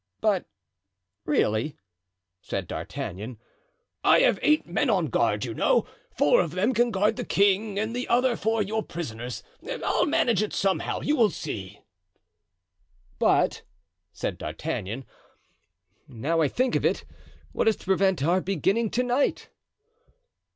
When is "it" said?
10.41-10.53